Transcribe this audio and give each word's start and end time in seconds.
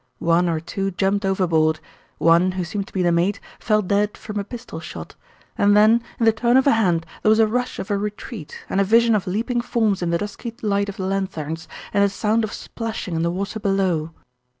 One 0.17 0.49
or 0.49 0.59
two 0.59 0.89
jumped 0.89 1.25
overboard; 1.25 1.79
one, 2.17 2.53
who 2.53 2.63
seemed 2.63 2.87
to 2.87 2.93
be 2.93 3.03
the 3.03 3.11
mate, 3.11 3.39
fell 3.59 3.83
dead 3.83 4.17
from 4.17 4.39
a 4.39 4.43
pistol 4.43 4.79
shot, 4.79 5.13
and 5.59 5.77
then, 5.77 6.01
in 6.17 6.25
the 6.25 6.31
turn 6.31 6.57
of 6.57 6.65
a 6.65 6.71
hand, 6.71 7.05
there 7.21 7.29
was 7.29 7.37
a 7.37 7.45
rush 7.45 7.77
of 7.77 7.91
a 7.91 7.97
retreat 7.99 8.65
and 8.67 8.81
a 8.81 8.83
vision 8.83 9.13
of 9.13 9.27
leaping 9.27 9.61
forms 9.61 10.01
in 10.01 10.09
the 10.09 10.17
dusky 10.17 10.55
light 10.63 10.89
of 10.89 10.97
the 10.97 11.05
lanthorns 11.05 11.67
and 11.93 12.03
a 12.03 12.09
sound 12.09 12.43
of 12.43 12.51
splashing 12.51 13.15
in 13.15 13.21
the 13.21 13.29
water 13.29 13.59
below. 13.59 14.09